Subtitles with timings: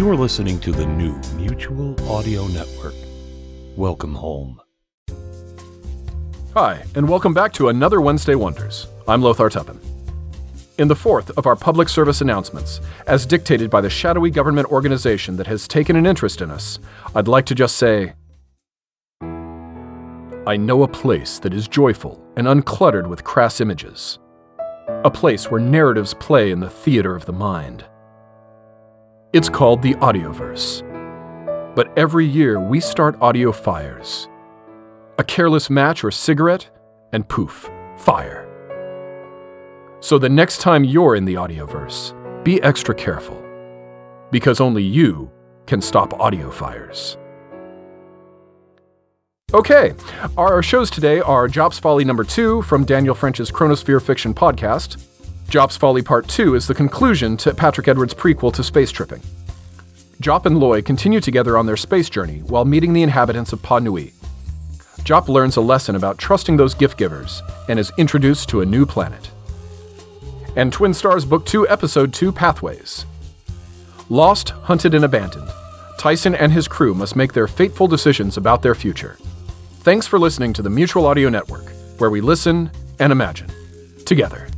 [0.00, 2.94] You're listening to the new Mutual Audio Network.
[3.76, 4.58] Welcome home.
[6.54, 8.86] Hi, and welcome back to another Wednesday Wonders.
[9.06, 9.78] I'm Lothar Tuppen.
[10.78, 15.36] In the fourth of our public service announcements, as dictated by the shadowy government organization
[15.36, 16.78] that has taken an interest in us,
[17.14, 18.14] I'd like to just say
[19.20, 24.18] I know a place that is joyful and uncluttered with crass images.
[25.04, 27.84] A place where narratives play in the theater of the mind.
[29.32, 30.82] It's called the Audioverse.
[31.76, 34.28] But every year we start audio fires.
[35.20, 36.68] A careless match or cigarette,
[37.12, 38.48] and poof, fire.
[40.00, 42.12] So the next time you're in the Audioverse,
[42.42, 43.40] be extra careful.
[44.32, 45.30] Because only you
[45.66, 47.16] can stop audio fires.
[49.54, 49.94] Okay,
[50.36, 54.96] our shows today are Jop's Folly number two from Daniel French's Chronosphere Fiction podcast.
[55.50, 59.20] Jop's Folly Part 2 is the conclusion to Patrick Edwards' prequel to Space Tripping.
[60.22, 63.80] Jop and Loy continue together on their space journey while meeting the inhabitants of Pa
[63.80, 64.12] Nui.
[65.00, 68.86] Jop learns a lesson about trusting those gift givers and is introduced to a new
[68.86, 69.28] planet.
[70.54, 73.04] And Twin Stars Book 2, Episode 2 Pathways.
[74.08, 75.50] Lost, hunted, and abandoned,
[75.98, 79.18] Tyson and his crew must make their fateful decisions about their future.
[79.80, 83.50] Thanks for listening to the Mutual Audio Network, where we listen and imagine
[84.06, 84.49] together.